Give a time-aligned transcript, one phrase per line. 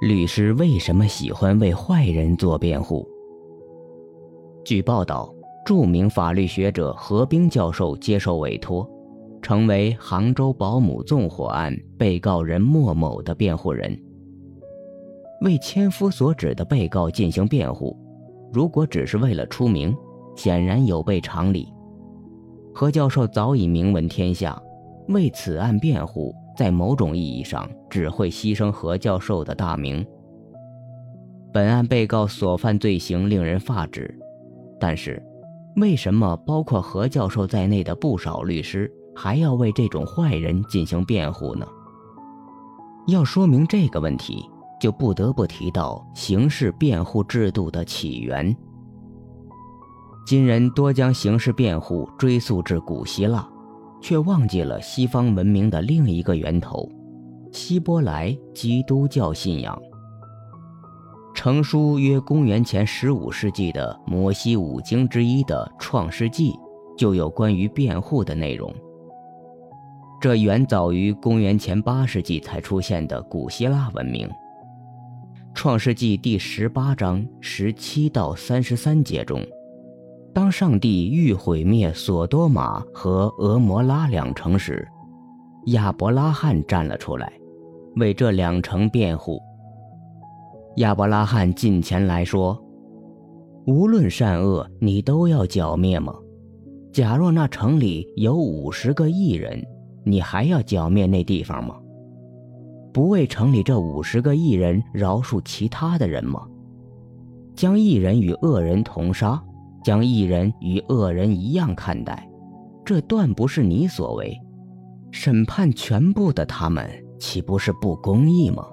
[0.00, 3.08] 律师为什么喜欢为坏人做辩护？
[4.64, 5.32] 据报道，
[5.64, 8.88] 著名法律学者何冰教授接受委托，
[9.40, 13.96] 成为杭州保姆纵火案被告人莫某的辩护人，
[15.42, 17.96] 为千夫所指的被告进行辩护。
[18.52, 19.96] 如果只是为了出名，
[20.36, 21.68] 显然有悖常理。
[22.74, 24.60] 何教授早已名闻天下，
[25.08, 26.34] 为此案辩护。
[26.56, 30.06] 在某种意义上，只会牺牲何教授的大名。
[31.52, 34.12] 本案被告所犯罪行令人发指，
[34.80, 35.22] 但是，
[35.76, 41.66] 为什么包括何教授在内的不少律师还要为这种坏人进行辩护呢？
[43.06, 44.44] 要说明这个问题，
[44.80, 48.56] 就不得不提到刑事辩护制度的起源。
[50.26, 53.46] 今人多将刑事辩护追溯至古希腊。
[54.04, 56.86] 却忘记了西方文明的另一个源头——
[57.52, 59.80] 希伯来基督教信仰。
[61.34, 66.50] 成书约公元前十五世纪的摩西五经之一的《创世纪》
[66.98, 68.70] 就有关于辩护的内容。
[70.20, 74.28] 这远早于公元前八世纪才出现的古希腊文明。
[75.54, 79.42] 《创世纪》第十八章十七到三十三节中。
[80.34, 84.86] 当上帝欲毁灭索多玛和俄摩拉两城时，
[85.66, 87.32] 亚伯拉罕站了出来，
[87.94, 89.40] 为这两城辩护。
[90.78, 92.60] 亚伯拉罕近前来说
[93.68, 96.12] ：“无论善恶，你都要剿灭吗？
[96.92, 99.64] 假若那城里有五十个异人，
[100.04, 101.76] 你还要剿灭那地方吗？
[102.92, 106.44] 不为城里这五十个异人饶恕其他的人吗？
[107.54, 109.40] 将异人与恶人同杀？”
[109.84, 112.26] 将异人与恶人一样看待，
[112.84, 114.34] 这断不是你所为。
[115.12, 116.90] 审判全部的他们，
[117.20, 118.66] 岂不是不公义吗？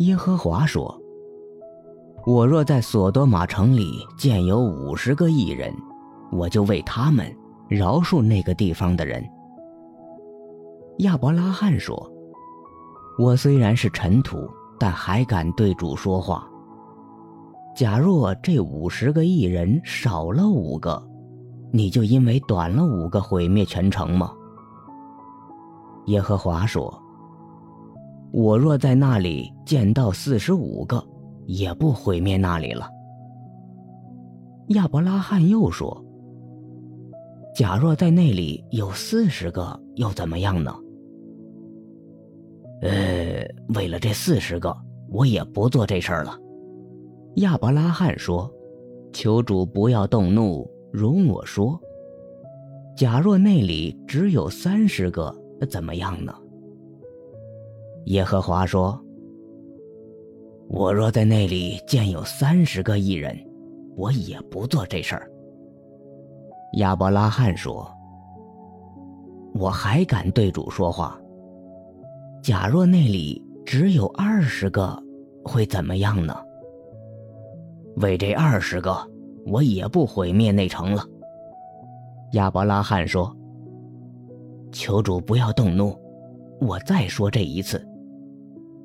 [0.00, 1.00] 耶和华说
[2.26, 5.72] ：“我若在索多玛城里见有五十个异人，
[6.32, 7.32] 我就为他们
[7.68, 9.24] 饶恕那个地方的人。”
[10.98, 12.10] 亚伯拉罕说
[13.18, 16.46] ：“我虽然是尘土，但还敢对主说话。”
[17.74, 21.02] 假若这五十个艺人少了五个，
[21.72, 24.32] 你就因为短了五个毁灭全城吗？
[26.06, 26.92] 耶和华说
[28.32, 31.02] ：“我若在那里见到四十五个，
[31.46, 32.88] 也不毁灭那里了。”
[34.70, 36.04] 亚伯拉罕又说
[37.54, 40.74] ：“假若在那里有四十个，又怎么样呢？”
[42.82, 44.76] 呃，为了这四十个，
[45.10, 46.36] 我也不做这事儿了。
[47.36, 48.52] 亚伯拉罕说
[49.12, 51.80] ：“求主不要动怒，容我说。
[52.96, 55.34] 假若那里只有三十个，
[55.70, 56.34] 怎么样呢？”
[58.06, 59.00] 耶和华说
[60.68, 63.38] ：“我若在那里见有三十个异人，
[63.96, 65.30] 我也不做这事儿。”
[66.78, 67.88] 亚伯拉罕说
[69.54, 71.18] ：“我还敢对主说话。
[72.42, 75.00] 假若那里只有二十个，
[75.44, 76.34] 会怎么样呢？”
[78.00, 78.96] 为这二十个，
[79.46, 81.04] 我也不毁灭内城了。
[82.32, 83.34] 亚伯拉罕说
[84.72, 85.98] ：“求主不要动怒，
[86.60, 87.84] 我再说这一次。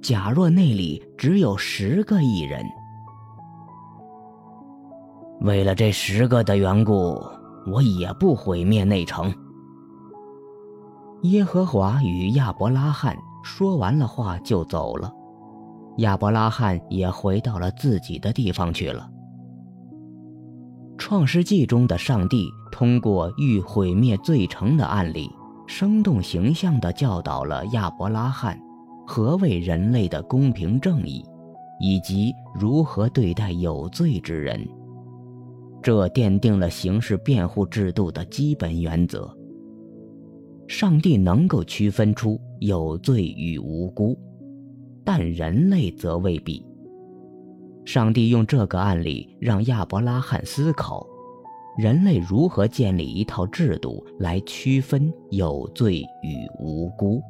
[0.01, 2.63] 假若那里只有十个异人，
[5.41, 7.19] 为了这十个的缘故，
[7.71, 9.33] 我也不毁灭内城。”
[11.23, 15.11] 耶和华与亚伯拉罕说完了话，就走了。
[15.97, 19.09] 亚伯拉罕也回到了自己的地方去了。
[20.97, 25.29] 创世纪中的上帝通过欲毁灭罪城的案例，
[25.67, 28.59] 生动形象地教导了亚伯拉罕
[29.05, 31.23] 何为人类的公平正义，
[31.79, 34.67] 以及如何对待有罪之人。
[35.81, 39.31] 这奠定了刑事辩护制度的基本原则。
[40.67, 44.17] 上帝能够区分出有罪与无辜。
[45.05, 46.65] 但人类则未必。
[47.85, 51.05] 上帝用这个案例让亚伯拉罕思考，
[51.77, 57.21] 人类如何建立一套制度来区分有罪与无辜。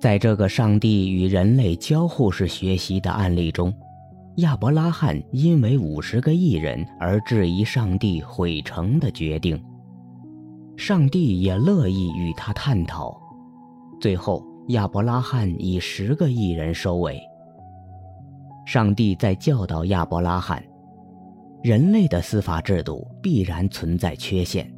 [0.00, 3.70] 在这个上帝与人类交互式学习的案例中，
[4.36, 9.62] 亚伯拉罕因为五十个异人而质疑上帝毁城的决定，
[10.78, 13.20] 上帝也乐意与他探讨。
[14.00, 14.42] 最后。
[14.70, 17.20] 亚伯拉罕以十个艺人收尾。
[18.64, 20.62] 上帝在教导亚伯拉罕：
[21.60, 24.72] 人类的司法制度必然存在缺陷，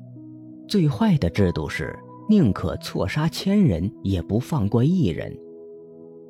[0.67, 1.95] 最坏的制度是
[2.27, 5.31] 宁可错杀千人，也不放过一人。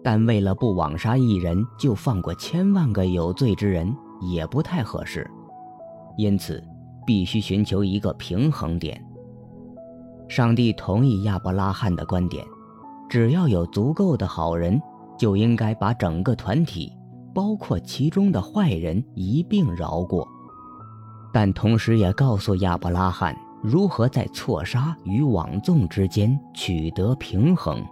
[0.02, 5.24] 但为了不枉杀一人就放过千万个有罪之人，也不太合适。
[6.16, 6.60] 因此，
[7.06, 9.00] 必须寻求一个平衡点。
[10.26, 12.44] 上帝同意亚伯拉罕的观点：
[13.12, 14.80] 只要有足够的好人，
[15.18, 16.90] 就应该把整个团体，
[17.34, 20.26] 包括其中的坏人一并饶过。
[21.30, 27.84] 但同时也告诉亚伯拉罕如何在错杀与枉纵之间取得平衡。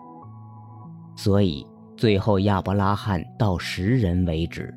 [1.15, 1.67] 所以。
[1.99, 4.75] 最后，亚伯拉罕到十人为止。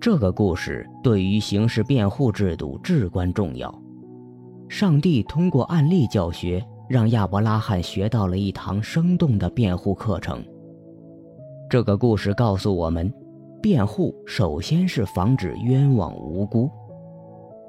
[0.00, 3.72] 这个故事对于刑事辩护制度至关重要。
[4.68, 6.60] 上帝通过案例教学，
[6.92, 10.44] 让亚伯拉罕学到了一堂生动的辩护课程。
[11.70, 13.10] 这个故事告诉我们，
[13.62, 16.68] 辩护首先是防止冤枉无辜。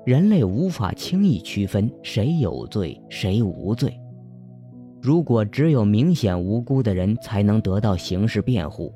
[0.05, 3.97] 人类无法轻易区分谁有罪，谁无罪。
[5.01, 8.93] 如果只有明显无辜的人才能得到刑事辩护，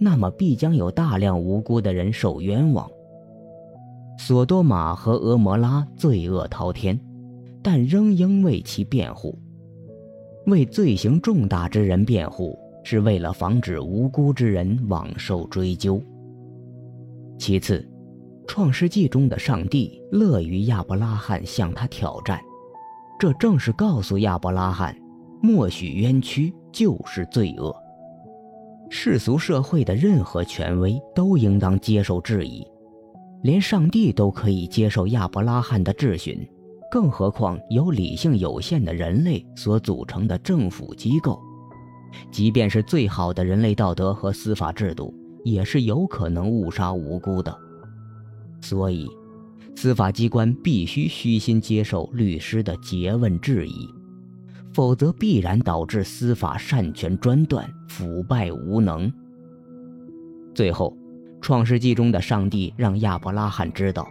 [0.00, 2.90] 那么必将有大量无辜的人受冤枉。
[4.18, 6.98] 索多玛和俄摩拉罪恶滔天，
[7.62, 9.38] 但仍应为其辩护。
[10.50, 16.02] 为罪行重大之人辩护，是为了防止无辜之人枉受追究。
[17.38, 17.78] 其次，
[18.46, 22.38] 《创世纪》中的上帝乐于亚伯拉罕向他挑战，
[23.18, 24.94] 这正是告诉亚伯拉罕。
[25.42, 27.74] 默许冤屈就是罪恶。
[28.90, 32.66] 世俗社会的任何权威都应当接受质疑，
[33.42, 36.46] 连上帝都可以接受亚伯拉罕的质询，
[36.90, 41.40] 更何况由理性有限的人类所组成的政府机构？
[42.32, 45.14] 即便是最好的人类道德和司法制度，
[45.44, 47.56] 也是有可能误杀无辜的。
[48.60, 49.08] 所以，
[49.76, 53.88] 司法机关必须虚心接受律师的诘问质疑。
[54.72, 59.12] 否则必然导致司法擅权专断、腐败无能。
[60.54, 60.96] 最后，
[61.40, 64.08] 《创世纪》中的上帝让亚伯拉罕知道，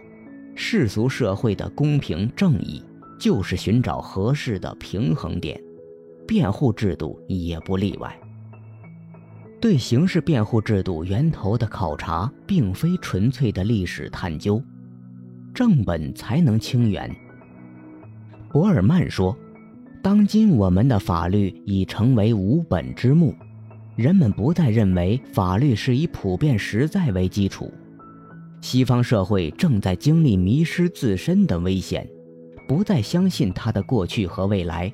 [0.62, 2.84] 世俗社会的公平正义
[3.18, 5.58] 就是寻找合适的平衡点，
[6.28, 8.14] 辩护制度也不例外。
[9.58, 14.62] 对刑事辩护制度源头的考察，并非纯粹的历史探究，
[15.54, 17.10] 正本才能清源。
[18.50, 19.34] 博尔曼说。
[20.02, 23.34] 当今我们的法律已成为无本之木，
[23.96, 27.72] 人们不再认为法律是以普遍实在为基础。
[28.60, 32.08] 西方社会正在经历迷失自身的危险，
[32.68, 34.92] 不再相信它的过去和未来。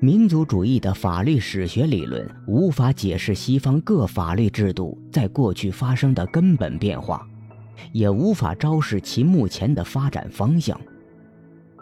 [0.00, 7.26] 民族主义的法律史学理论无法解释西方各法律制度在过去发生的根本变化，
[7.92, 10.80] 也无法昭示其目前的发展方向。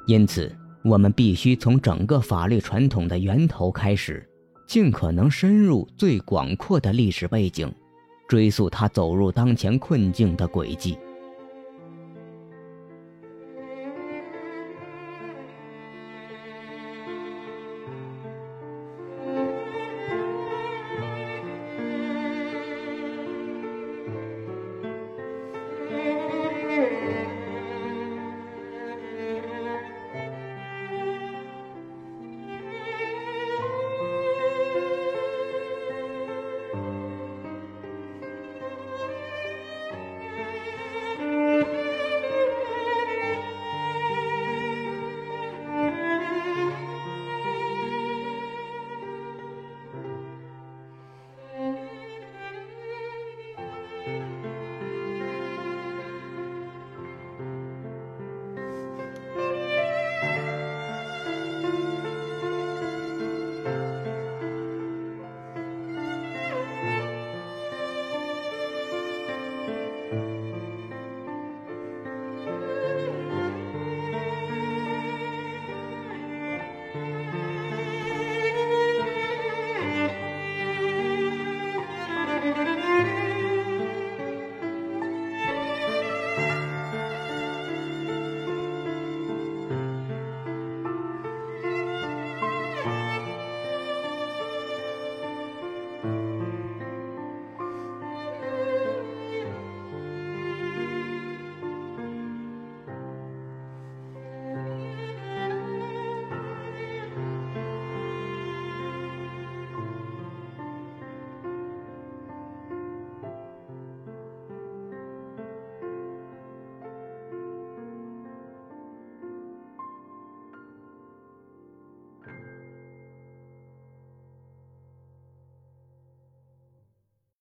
[0.06, 0.51] 因此。
[0.85, 4.27] 我们必须从整个法律传统的源头开始，
[4.67, 7.71] 尽可能深入最广阔的历史背景，
[8.29, 10.99] 追溯他走入当前困境的轨迹。